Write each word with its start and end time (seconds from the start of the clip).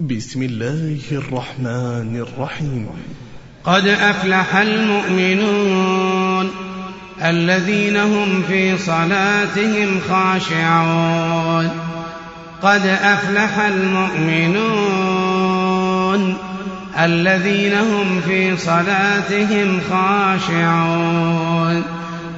بسم 0.00 0.42
الله 0.42 1.00
الرحمن 1.12 2.24
الرحيم. 2.28 2.86
قد 3.64 3.86
أفلح 3.86 4.56
المؤمنون 4.56 6.50
الذين 7.22 7.96
هم 7.96 8.42
في 8.48 8.78
صلاتهم 8.78 10.00
خاشعون. 10.08 11.70
قد 12.62 12.86
أفلح 12.86 13.58
المؤمنون 13.58 14.60
الذين 16.98 17.72
هم 17.74 18.20
في 18.20 18.56
صلاتهم 18.56 19.80
خاشعون. 19.90 21.82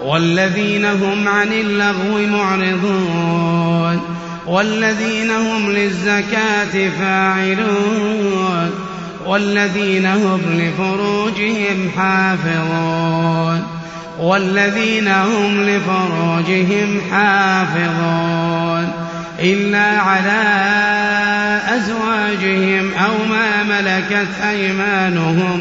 والذين 0.00 0.84
هم 0.84 1.28
عن 1.28 1.52
اللغو 1.52 2.26
معرضون. 2.26 4.00
والذين 4.46 5.30
هم 5.30 5.70
للزكاة 5.70 6.88
فاعلون 7.00 8.70
والذين 9.26 10.06
هم 10.06 10.40
لفروجهم 10.54 11.90
حافظون 11.96 13.62
والذين 14.18 15.08
هم 15.08 15.62
لفروجهم 15.62 17.00
حافظون 17.10 18.92
إلا 19.40 20.00
على 20.00 20.42
أزواجهم 21.76 22.90
أو 22.94 23.26
ما 23.30 23.62
ملكت 23.62 24.28
أيمانهم. 24.50 25.60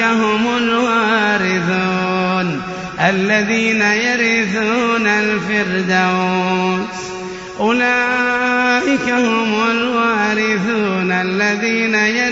هم 0.00 0.56
الوارثون. 0.56 2.62
الذين 3.00 3.82
يرثون 3.82 5.06
الفردوس. 5.06 7.02
أولئك 7.60 9.08
هم 9.08 9.70
الوارثون. 9.70 11.12
الذين 11.12 11.94
يرثون 11.94 12.31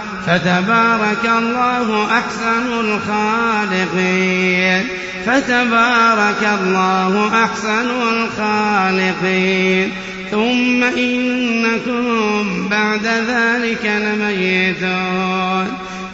فتبارك 0.27 1.31
الله 1.37 2.17
أحسن 2.17 2.79
الخالقين. 2.79 4.87
فتبارك 5.25 6.49
الله 6.61 7.43
أحسن 7.43 7.89
الخالقين. 8.13 9.91
ثم 10.31 10.83
إنكم 10.83 12.69
بعد 12.69 13.05
ذلك 13.05 13.85
لميتون. 13.85 15.67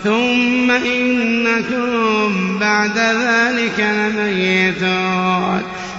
ثم 0.03 0.71
إنكم 0.71 2.59
بعد 2.59 2.97
ذلك 2.97 3.79
لميتون. 3.79 5.61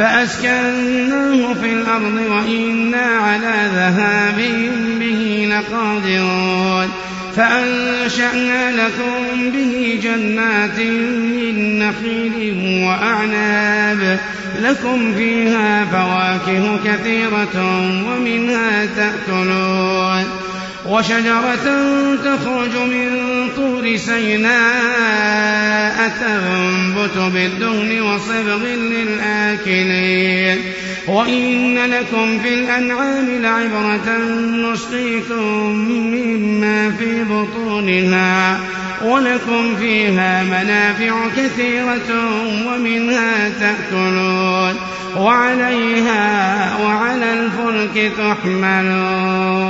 فأسكناه 0.00 1.54
في 1.54 1.72
الأرض 1.72 2.20
وإنا 2.30 3.02
على 3.02 3.70
ذهاب 3.74 4.36
به 5.00 5.48
لقادرون. 5.50 6.88
فأنشأنا 7.36 8.70
لكم 8.70 9.50
به 9.50 10.00
جنات 10.02 10.78
من 10.78 11.78
نخيل 11.78 12.56
وأعناب. 12.86 14.18
لكم 14.62 15.14
فيها 15.14 15.84
فواكه 15.84 16.80
كثيرة 16.84 17.80
ومنها 18.06 18.86
تأكلون. 18.86 20.39
وشجرة 20.86 21.66
تخرج 22.24 22.76
من 22.90 23.08
طور 23.56 23.96
سيناء 23.96 25.40
تنبت 26.20 27.16
بالدهن 27.34 28.00
وصبغ 28.00 28.66
للآكلين. 28.66 30.58
وإن 31.08 31.78
لكم 31.78 32.38
في 32.38 32.54
الأنعام 32.54 33.42
لعبرة 33.42 34.18
نسقيكم 34.72 35.72
مما 35.72 36.90
في 36.90 37.24
بطونها 37.24 38.58
ولكم 39.04 39.76
فيها 39.80 40.42
منافع 40.42 41.28
كثيرة 41.36 42.10
ومنها 42.66 43.48
تأكلون. 43.60 44.74
وعليها 45.16 46.76
وعلى 46.84 47.32
الفلك 47.32 48.12
تحملون. 48.18 49.69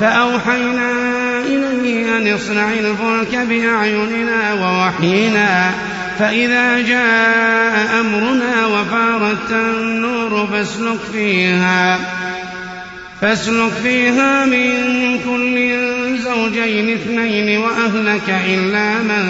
فأوحينا 0.00 0.90
إليه 1.40 2.16
أن 2.16 2.34
اصنع 2.34 2.72
الفلك 2.72 3.36
بأعيننا 3.48 4.52
ووحينا. 4.54 5.70
فإذا 6.18 6.80
جاء 6.80 8.00
أمرنا 8.00 8.66
وفارت 8.66 9.50
النور 9.52 10.46
فاسلك 10.52 10.98
فيها 11.12 11.98
فاسلك 13.20 13.72
فيها 13.82 14.46
من 14.46 15.18
كل 15.24 15.78
زوجين 16.18 16.92
اثنين 16.94 17.58
وأهلك 17.58 18.40
إلا 18.48 18.94
من 18.94 19.24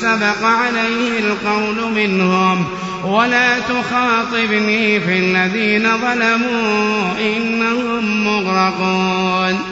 سبق 0.00 0.44
عليه 0.44 1.18
القول 1.18 1.92
منهم. 1.94 2.64
ولا 3.04 3.58
تخاطبني 3.58 5.00
في 5.00 5.18
الذين 5.18 5.82
ظلموا 5.82 7.12
إنهم 7.20 8.24
مغرقون. 8.26 9.71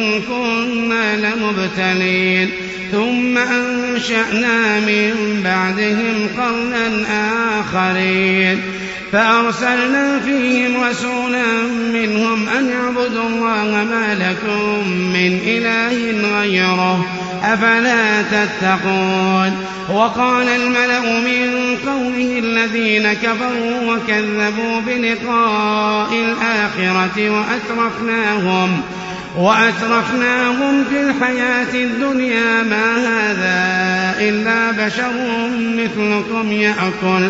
كنا 1.51 1.93
لمبتلين 1.93 2.49
ثم 2.91 3.37
أنشأنا 3.37 4.79
من 4.79 5.41
بعدهم 5.43 6.27
قرنا 6.37 7.03
آخرين. 7.59 8.61
فأرسلنا 9.11 10.19
فيهم 10.19 10.83
رسولا 10.83 11.45
منهم 11.93 12.49
أن 12.49 12.71
اعبدوا 12.71 13.23
الله 13.23 13.87
ما 13.91 14.15
لكم 14.15 14.89
من 14.89 15.39
إله 15.45 16.29
غيره. 16.39 17.05
أفلا 17.43 18.21
تتقون؟ 18.21 19.65
وقال 19.93 20.47
الملأ 20.47 21.19
من 21.19 21.77
قومه 21.87 22.39
الذين 22.39 23.13
كفروا 23.13 23.95
وكذبوا 23.95 24.79
بلقاء 24.87 26.13
الآخرة 26.13 27.29
وأترفناهم. 27.29 28.81
وأترفناهم 29.37 30.83
في 30.83 31.01
الحياة 31.01 31.73
الدنيا 31.73 32.63
ما 32.63 32.95
هذا 32.97 34.15
إلا 34.19 34.71
بشر 34.71 35.11
مثلكم 35.59 36.51
يأكل. 36.51 37.29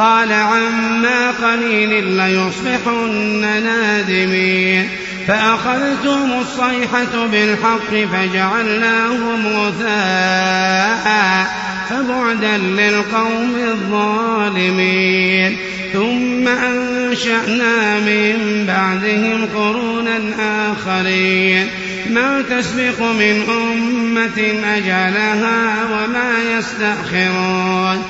قال 0.00 0.32
عما 0.32 1.30
قليل 1.30 2.04
ليصبحن 2.04 3.40
نادمين. 3.64 4.88
فأخذتهم 5.28 6.40
الصيحة 6.40 7.26
بالحق 7.26 7.94
فجعلناهم 8.12 9.46
غثاء 9.46 11.10
فبعدا 11.90 12.56
للقوم 12.56 13.54
الظالمين. 13.68 15.56
ثم 15.92 16.48
أنشأنا 16.48 17.98
من 17.98 18.64
بعدهم 18.68 19.48
قرونا 19.54 20.18
آخرين. 20.72 21.66
ما 22.10 22.42
تسبق 22.50 23.02
من 23.02 23.42
أمة 23.50 24.64
أجلها 24.76 25.84
وما 25.92 26.58
يستأخرون. 26.58 28.09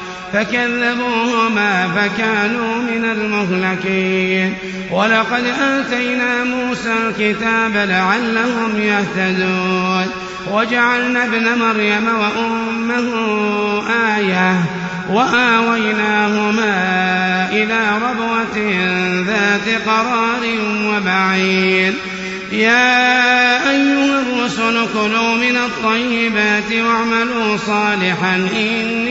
فكذبوهما 0.33 1.87
فكانوا 1.87 2.75
من 2.75 3.05
المهلكين. 3.05 4.53
ولقد 4.91 5.43
آتينا 5.61 6.43
موسى 6.43 6.93
الكتاب 7.07 7.75
لعلهم 7.75 8.81
يهتدون. 8.81 10.07
وجعلنا 10.51 11.25
ابن 11.25 11.59
مريم 11.59 12.07
وأمه 12.19 13.07
آية 14.17 14.55
وآويناهما 15.09 16.73
إلى 17.51 17.79
ربوة 18.03 18.57
ذات 19.27 19.67
قرار 19.85 20.43
وبعيد 20.85 21.93
يا 22.51 23.69
أيها 23.69 24.21
الرسل 24.21 24.87
كلوا 24.93 25.35
من 25.35 25.57
الطيبات 25.57 26.71
واعملوا 26.85 27.57
صالحا 27.57 28.35
إني 28.35 29.10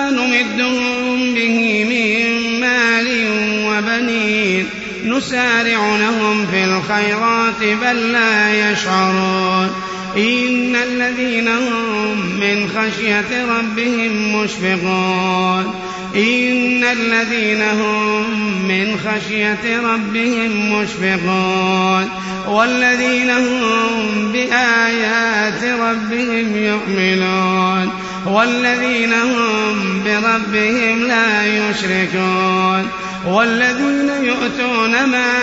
نسارع 5.05 5.97
لهم 5.97 6.45
في 6.45 6.63
الخيرات 6.63 7.63
بل 7.81 8.11
لا 8.11 8.71
يشعرون. 8.71 9.69
إن 10.17 10.75
الذين 10.75 11.47
هم 11.47 12.39
من 12.39 12.69
خشية 12.69 13.45
ربهم 13.57 14.35
مشفقون. 14.35 15.73
إن 16.15 16.83
الذين 16.83 17.61
هم 17.61 18.23
من 18.67 18.97
خشية 18.97 19.79
ربهم 19.79 20.73
مشفقون. 20.73 22.09
والذين 22.47 23.29
هم 23.29 24.31
بآيات 24.31 25.63
ربهم 25.63 26.55
يؤمنون. 26.55 27.89
والذين 28.25 29.13
هم 29.13 30.01
بربهم 30.05 31.07
لا 31.07 31.45
يشركون. 31.45 33.00
والذين 33.25 34.11
يؤتون 34.23 34.91
ما 34.91 35.33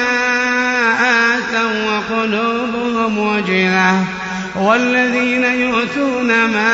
آتوا 1.34 1.96
وقلوبهم 1.96 3.18
وجلة. 3.18 4.04
والذين 4.56 5.44
يؤتون 5.44 6.26
ما 6.26 6.70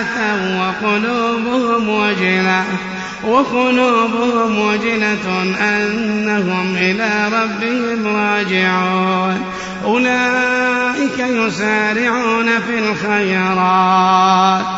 آتوا 0.00 0.60
وقلوبهم 0.60 1.88
وجلة. 1.88 2.64
وقلوبهم 3.24 4.58
وجلة 4.58 5.54
أنهم 5.60 6.76
إلى 6.76 7.30
ربهم 7.32 8.16
راجعون. 8.16 9.44
أولئك 9.84 11.18
يسارعون 11.18 12.46
في 12.46 12.78
الخيرات. 12.78 14.77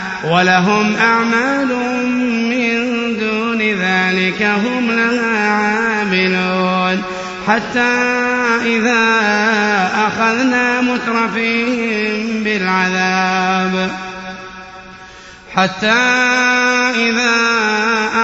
ولهم 0.23 0.95
أعمال 0.95 1.67
من 2.49 2.77
دون 3.19 3.61
ذلك 3.61 4.43
هم 4.43 4.91
لها 4.91 5.49
عاملون. 5.51 7.03
حتى 7.47 7.93
إذا 8.65 9.09
أخذنا 10.07 10.81
مترفيهم 10.81 12.43
بالعذاب. 12.43 13.91
حتى 15.55 16.01
إذا 16.95 17.35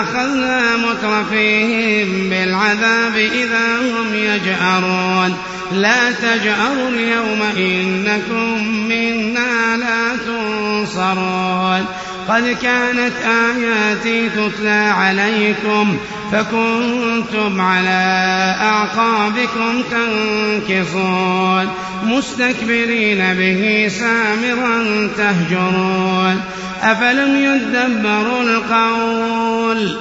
أخذنا 0.02 0.78
مترفيهم 0.78 2.30
بالعذاب 2.30 3.16
إذا 3.16 3.78
هم 3.80 4.14
يجأرون. 4.14 5.38
لا 5.72 6.12
تجأروا 6.12 6.90
اليوم 6.90 7.42
إنكم 7.58 8.68
منا 8.90 9.78
لا 9.78 10.18
تنصرون. 10.28 11.86
قد 12.30 12.58
كانت 12.62 13.14
آياتي 13.26 14.30
تتلى 14.30 14.94
عليكم 14.98 15.98
فكنتم 16.32 17.62
على 17.62 18.56
أعقابكم 18.62 19.84
تنكصون. 19.92 21.70
مستكبرين 22.04 23.34
به 23.34 23.92
سامرا 24.00 25.10
تهجرون. 25.18 26.42
أفلم 26.84 27.36
يدبروا 27.36 28.44
القول؟ 28.44 29.98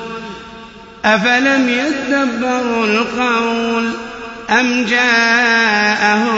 أفلم 1.04 1.68
يدبروا 1.68 2.86
القول؟ 2.86 3.90
أم 4.50 4.84
جاءهم 4.84 6.36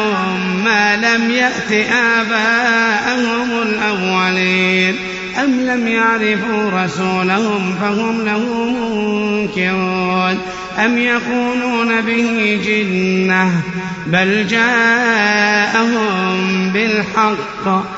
ما 0.65 0.97
لم 0.97 1.31
يأت 1.31 1.73
آباءهم 1.93 3.63
الأولين 3.63 4.97
أم 5.45 5.61
لم 5.61 5.89
يعرفوا 5.89 6.85
رسولهم 6.85 7.75
فهم 7.81 8.25
له 8.25 8.65
منكرون 8.65 10.39
أم 10.79 10.99
يقولون 10.99 12.01
به 12.01 12.61
جنة 12.65 13.53
بل 14.07 14.47
جاءهم 14.47 15.99
بالحق 16.73 17.98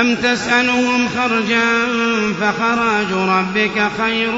أم 0.00 0.14
تسألهم 0.14 1.08
خرجا 1.08 1.86
فخراج 2.40 3.12
ربك 3.12 3.90
خير 3.98 4.34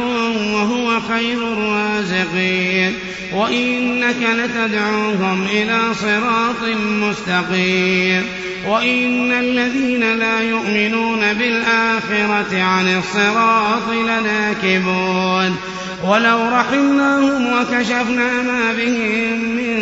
وهو 0.53 1.01
خير 1.01 1.53
الرازقين 1.53 2.95
وإنك 3.33 4.17
لتدعوهم 4.23 5.47
إلى 5.53 5.81
صراط 5.95 6.77
مستقيم 6.89 8.23
وإن 8.69 9.33
الذين 9.33 10.19
لا 10.19 10.41
يؤمنون 10.41 11.33
بالآخرة 11.33 12.63
عن 12.63 12.99
الصراط 12.99 13.89
لناكبون 13.89 15.57
ولو 16.05 16.49
رحمناهم 16.49 17.47
وكشفنا 17.47 18.43
ما 18.43 18.73
بهم 18.77 19.57
من 19.57 19.77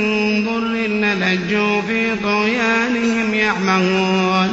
ضر 0.45 0.69
للجوا 0.89 1.83
في 1.83 2.17
طغيانهم 2.23 3.35
يعمهون 3.35 4.53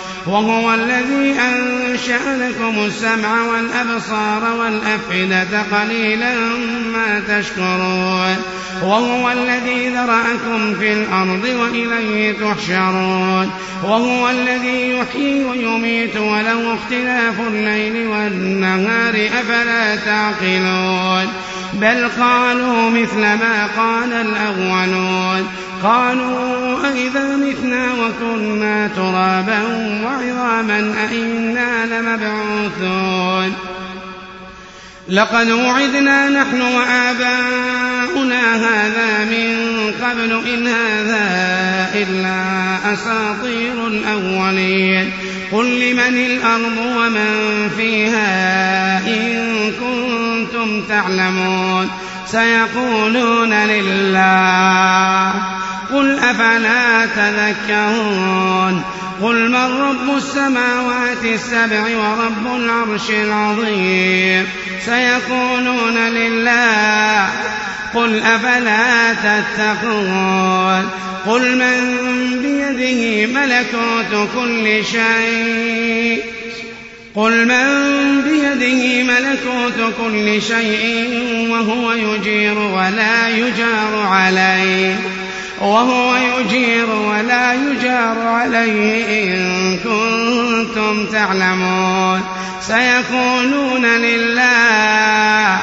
وهو 0.27 0.73
الذي 0.73 1.35
أنشأ 1.39 2.37
لكم 2.37 2.85
السمع 2.85 3.41
والأبصار 3.41 4.53
والأفئدة 4.59 5.61
قليلا 5.61 6.33
ما 6.93 7.21
تشكرون. 7.27 8.37
وهو 8.83 9.31
الذي 9.31 9.89
ذرأكم 9.89 10.75
في 10.79 10.93
الأرض 10.93 11.43
وإليه 11.59 12.33
تحشرون. 12.33 13.51
وهو 13.83 14.29
الذي 14.29 14.97
يحيي 14.97 15.43
ويميت 15.43 16.17
وله 16.17 16.73
اختلاف 16.73 17.39
الليل 17.47 18.07
والنهار 18.07 19.29
أفلا 19.39 19.95
تعقلون. 19.95 21.27
بل 21.73 22.09
قالوا 22.19 22.89
مثل 22.89 23.19
ما 23.19 23.67
قال 23.77 24.13
الأولون. 24.13 25.47
قالوا 25.83 26.77
أئذا 26.87 27.35
متنا 27.35 27.87
وكنا 27.93 28.89
ترابا 28.95 29.59
وعظاما 30.03 30.93
أئنا 31.11 31.85
لمبعوثون 31.85 33.53
لقد 35.09 35.49
وعدنا 35.49 36.29
نحن 36.29 36.61
وآباؤنا 36.61 38.55
هذا 38.55 39.25
من 39.25 39.57
قبل 40.01 40.41
إن 40.53 40.67
هذا 40.67 41.25
إلا 41.95 42.43
أساطير 42.93 43.87
الأولين 43.87 45.11
قل 45.51 45.79
لمن 45.79 46.17
الأرض 46.17 46.77
ومن 46.77 47.69
فيها 47.77 48.97
إن 49.07 49.71
كنتم 49.71 50.81
تعلمون 50.89 51.89
سيقولون 52.25 53.53
لله 53.53 55.60
قل 55.93 56.19
أفلا 56.19 57.05
تذكرون 57.05 58.83
قل 59.21 59.49
من 59.49 59.81
رب 59.81 60.17
السماوات 60.17 61.23
السبع 61.23 61.83
ورب 61.83 62.55
العرش 62.55 63.09
العظيم 63.09 64.47
سيقولون 64.85 65.97
لله 65.97 67.29
قل 67.93 68.19
أفلا 68.19 69.13
تتقون 69.13 70.89
قل 71.25 71.55
من 71.55 72.01
بيده 72.41 73.25
ملكوت 73.25 74.29
كل 74.35 74.85
شيء 74.85 76.21
قل 77.15 77.47
من 77.47 78.21
بيده 78.21 79.03
ملكوت 79.03 79.93
كل 79.97 80.41
شيء 80.41 81.47
وهو 81.49 81.91
يجير 81.91 82.57
ولا 82.57 83.29
يجار 83.29 84.07
عليه 84.11 84.95
وهو 85.61 86.15
يجير 86.15 86.89
ولا 86.89 87.53
يجار 87.53 88.27
عليه 88.27 89.23
إن 89.23 89.77
كنتم 89.77 91.05
تعلمون. 91.05 92.21
سيقولون 92.61 93.85
لله 93.85 95.57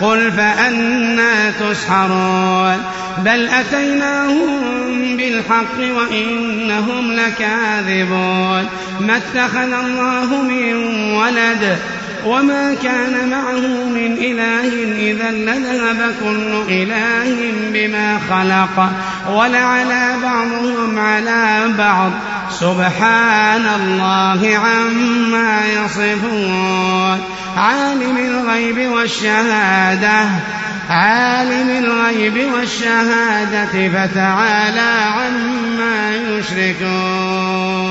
قل 0.00 0.32
فأنا 0.32 1.50
تسحرون. 1.50 2.82
بل 3.18 3.48
أتيناهم 3.48 5.16
بالحق 5.16 5.78
وإنهم 5.78 7.12
لكاذبون. 7.12 8.68
ما 9.00 9.16
اتخذ 9.16 9.72
الله 9.72 10.42
من 10.42 10.74
ولد 11.14 11.78
وما 12.26 12.74
كان 12.82 13.28
معه 13.30 13.84
من 13.84 14.12
إله 14.12 14.68
إذا 15.10 15.30
لذهب 15.30 16.14
كل 16.24 16.72
إله 16.72 17.52
بما 17.72 18.18
خلق 18.30 18.90
ولعلى 19.28 20.14
بعضهم 20.22 20.98
على 20.98 21.64
بعض 21.78 22.10
سبحان 22.50 23.66
الله 23.80 24.58
عما 24.58 25.60
يصفون 25.66 27.20
عالم 27.56 28.16
الغيب 28.18 28.90
والشهادة 28.90 30.24
عالم 30.90 31.70
الغيب 31.84 32.52
والشهادة 32.54 33.88
فتعالى 33.88 34.90
عما 35.04 36.16
يشركون 36.16 37.90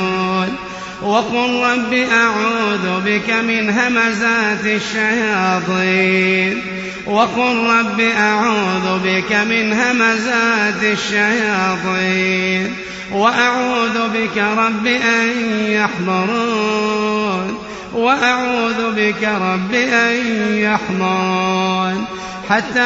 وقل 1.03 1.63
رب 1.63 1.93
أعوذ 1.93 3.01
بك 3.05 3.29
من 3.29 3.69
همزات 3.69 4.65
الشياطين. 4.65 6.61
وقل 7.05 7.67
رب 7.79 7.99
أعوذ 7.99 8.99
بك 9.03 9.33
من 9.33 9.73
همزات 9.73 10.83
الشياطين. 10.83 12.75
وأعوذ 13.11 14.09
بك 14.13 14.37
رب 14.37 14.87
أن 14.87 15.29
يحضرون. 15.67 17.57
وأعوذ 17.93 18.91
بك 18.95 19.23
رب 19.23 19.73
أن 19.73 20.15
يحضرون. 20.57 22.05
حتى 22.49 22.79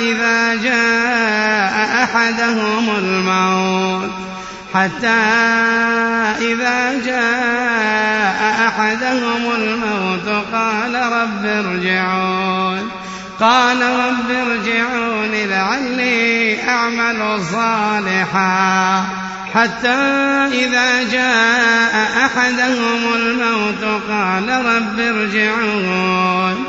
إذا 0.00 0.54
جاء 0.54 2.04
أحدهم 2.04 2.90
الموت 2.98 4.21
حتى 4.74 5.06
إذا 6.38 7.00
جاء 7.06 8.68
أحدهم 8.68 9.50
الموت 9.56 10.44
قال 10.52 10.94
رب 10.94 11.44
ارجعون. 11.44 12.90
قال 13.40 13.82
رب 13.82 14.30
ارجعون 14.30 15.30
لعلي 15.32 16.58
أعمل 16.68 17.44
صالحا. 17.52 19.04
حتى 19.54 19.98
إذا 20.52 21.02
جاء 21.12 22.26
أحدهم 22.26 23.14
الموت 23.14 24.02
قال 24.10 24.48
رب 24.48 25.00
ارجعون. 25.00 26.64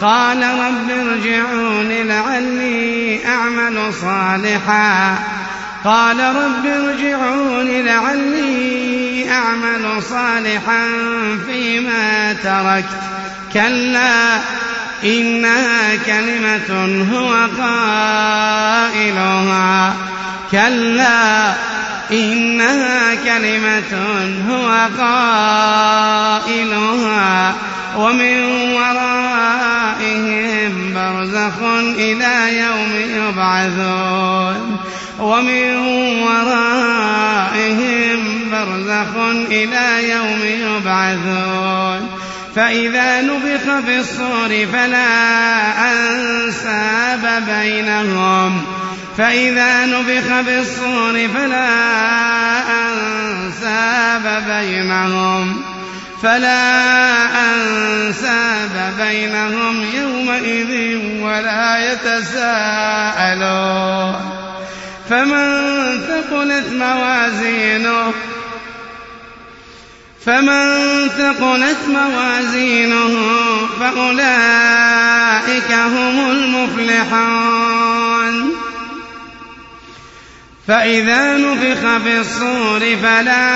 قال 0.00 0.42
رب 0.42 0.90
ارجعون 0.90 1.88
لعلي 1.88 3.20
أعمل 3.26 3.92
صالحا. 3.94 5.18
قال 5.86 6.18
رب 6.18 6.66
ارجعون 6.66 7.86
لعلي 7.86 9.30
أعمل 9.30 10.02
صالحا 10.02 10.88
فيما 11.46 12.32
تركت. 12.32 13.00
كلا 13.54 14.40
إنها 15.04 15.96
كلمة 16.06 17.04
هو 17.12 17.48
قائلها. 17.62 19.16
كلا 20.52 21.54
إنها 22.12 23.14
كلمة 23.14 23.92
هو 24.50 24.88
قائلها. 26.48 27.54
ومن 27.96 28.44
ورائهم 28.72 29.34
برزخ 30.94 31.62
إلى 31.98 32.58
يوم 32.58 32.92
يبعثون. 33.16 34.76
ومن 35.20 35.76
ورائهم 36.22 38.18
برزخ 38.50 39.16
إلى 39.50 40.10
يوم 40.10 40.40
يبعثون. 40.44 42.08
فإذا 42.56 43.22
نفخ 43.22 43.80
في 43.86 43.98
الصور 43.98 44.66
فلا 44.72 45.08
أنساب 45.92 47.44
بينهم. 47.48 48.64
فإذا 49.18 49.86
نفخ 49.86 50.40
في 50.40 50.58
الصور 50.58 51.28
فلا 51.34 51.68
أنساب 52.88 54.44
بينهم. 54.48 55.62
فلا 56.22 56.72
أنساب 57.54 58.94
بينهم 58.98 59.84
يومئذ 59.94 60.72
ولا 61.22 61.92
يتساءلون. 61.92 64.35
فمن 65.10 66.00
ثقلت 66.08 66.72
موازينه 66.72 68.12
فمن 70.26 71.08
ثقلت 71.08 71.78
موازينه 71.88 73.16
فأولئك 73.80 75.72
هم 75.72 76.30
المفلحون. 76.30 77.76
فإذا 80.68 81.36
نفخ 81.36 81.96
في 82.04 82.20
الصور 82.20 82.96
فلا 83.02 83.46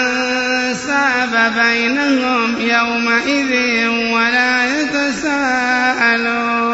أنساب 0.00 1.52
بينهم 1.56 2.60
يومئذ 2.60 3.52
ولا 3.88 4.80
يتساءلون. 4.80 6.73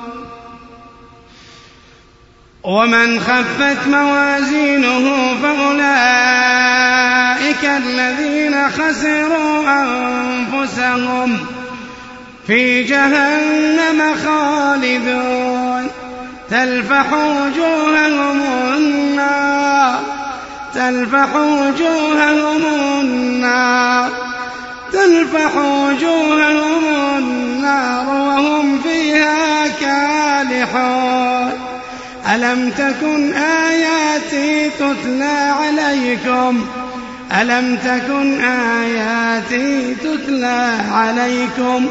ومن 2.63 3.19
خفت 3.19 3.87
موازينه 3.87 5.35
فأولئك 5.43 5.81
الذين 7.65 8.69
خسروا 8.69 9.63
أنفسهم 9.67 11.39
في 12.47 12.83
جهنم 12.83 14.15
خالدون. 14.25 15.87
تلفح 16.51 17.13
وجوههم 17.13 18.41
النار. 18.77 19.99
تلفح 20.75 21.35
وجوههم 21.35 22.61
النار. 23.01 24.09
تلفح 24.93 25.57
وجوههم 25.57 26.83
النار 27.17 28.05
وهم 28.09 28.81
فيها 28.81 29.67
كالحون. 29.67 31.40
ألم 32.29 32.69
تكن 32.69 33.33
آياتي 33.33 34.69
تتلى 34.69 35.53
عليكم؟ 35.59 36.65
ألم 37.41 37.77
تكن 37.85 38.41
آياتي 38.41 39.95
تتلى 39.95 40.77
عليكم؟ 40.91 41.85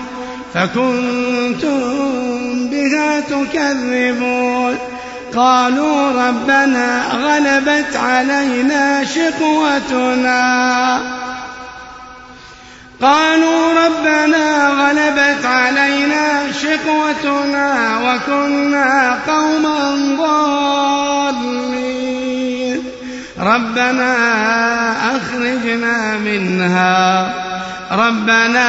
فكنتم 0.55 1.81
بها 2.71 3.21
تكذبون. 3.21 4.79
قالوا 5.37 6.29
ربنا 6.29 7.03
غلبت 7.13 7.97
علينا 7.97 9.05
شقوتنا. 9.05 10.41
قالوا 13.03 13.87
ربنا 13.87 14.69
غلبت 14.69 15.45
علينا 15.45 16.53
شقوتنا 16.53 17.99
وكنا 17.99 19.19
قوما 19.29 20.17
ضالين. 20.19 21.31
ربنا 23.41 24.13
أخرجنا 25.17 26.17
منها. 26.17 27.35
ربنا 27.93 28.69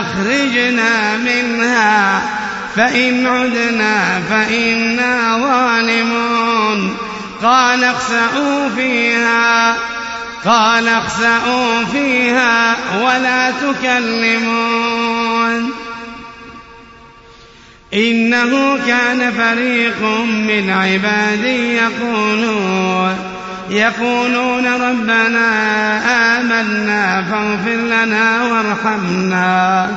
أخرجنا 0.00 1.16
منها. 1.16 2.22
فإن 2.76 3.26
عدنا 3.26 4.20
فإنا 4.30 5.38
ظالمون. 5.38 6.96
قال 7.42 7.84
اخسأوا 7.84 8.68
فيها. 8.76 9.74
قال 10.44 10.88
اخسأوا 10.88 11.84
فيها 11.92 12.76
ولا 13.02 13.50
تكلمون. 13.50 15.06
إنه 17.94 18.78
كان 18.86 19.32
فريق 19.32 20.02
من 20.26 20.70
عبادي 20.70 21.76
يقولون 21.76 23.16
يقولون 23.70 24.66
ربنا 24.66 25.48
آمنا 26.38 27.24
فاغفر 27.30 27.76
لنا 27.76 28.42
وارحمنا 28.42 29.90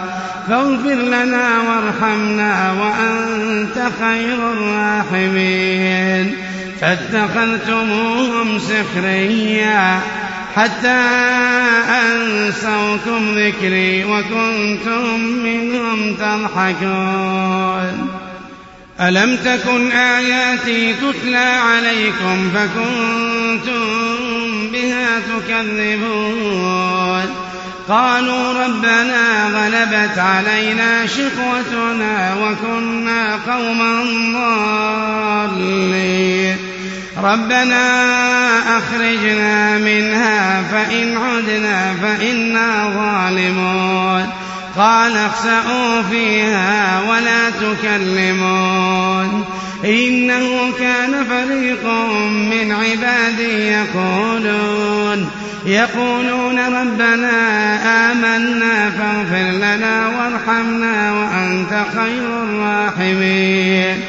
فاغفر 0.49 0.93
لنا 0.93 1.61
وارحمنا 1.61 2.71
وأنت 2.71 3.91
خير 4.01 4.51
الراحمين. 4.51 6.35
فاتخذتموهم 6.81 8.59
سخريا. 8.59 9.99
حتى 10.59 11.01
أنسوكم 11.89 13.35
ذكري 13.35 14.05
وكنتم 14.05 15.19
منهم 15.19 16.13
تضحكون. 16.13 18.09
ألم 18.99 19.37
تكن 19.37 19.91
آياتي 19.91 20.93
تتلى 20.93 21.37
عليكم 21.37 22.51
فكنتم 22.53 23.87
بها 24.73 25.19
تكذبون؟ 25.19 27.25
قالوا 27.89 28.65
ربنا 28.65 29.47
غلبت 29.47 30.17
علينا 30.17 31.05
شقوتنا 31.05 32.35
وكنا 32.41 33.39
قوما 33.47 34.03
ضالين. 35.67 36.57
ربنا 37.23 38.77
أخرجنا 38.77 39.77
منها 39.77 40.63
فإن 40.71 41.17
عدنا 41.17 41.93
فإنا 42.01 42.89
ظالمون. 42.95 44.29
قال 44.77 45.17
اخسأوا 45.17 46.01
فيها 46.11 47.01
ولا 47.09 47.49
تكلمون. 47.49 49.45
إنه 49.85 50.71
كان 50.79 51.25
فريق 51.29 51.85
من 52.29 52.71
عبادي 52.71 53.67
يقولون 53.67 55.29
يقولون 55.65 56.59
ربنا 56.59 57.31
آمنا 58.11 58.89
فاغفر 58.89 59.51
لنا 59.51 60.07
وارحمنا 60.07 61.13
وأنت 61.13 61.85
خير 61.95 62.43
الراحمين. 62.43 64.08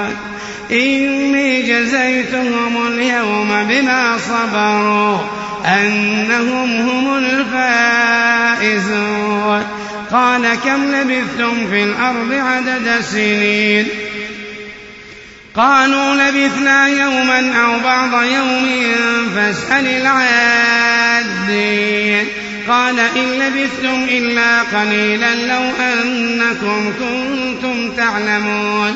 إني 0.71 1.61
جزيتهم 1.61 2.87
اليوم 2.87 3.63
بما 3.69 4.17
صبروا 4.17 5.17
أنهم 5.65 6.89
هم 6.89 7.17
الفائزون. 7.17 8.81
قال 10.11 10.55
كم 10.65 10.91
لبثتم 10.91 11.67
في 11.71 11.83
الأرض 11.83 12.33
عدد 12.33 13.01
سنين؟ 13.01 13.87
قالوا 15.55 16.15
لبثنا 16.15 16.87
يوما 16.87 17.53
أو 17.65 17.79
بعض 17.83 18.23
يوم 18.23 18.69
فاسأل 19.35 19.87
العادين. 19.87 21.31
قال 22.67 22.99
إن 22.99 23.39
لبثتم 23.39 24.03
إلا 24.09 24.61
قليلا 24.61 25.35
لو 25.35 25.63
أنكم 25.79 26.93
كنتم 26.99 27.91
تعلمون. 27.97 28.95